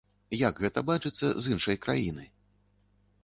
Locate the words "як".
0.37-0.61